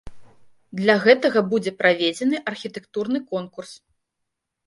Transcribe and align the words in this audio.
Для 0.79 0.93
гэтага 1.03 1.43
будзе 1.51 1.73
праведзены 1.83 2.37
архітэктурны 2.53 3.19
конкурс. 3.35 3.71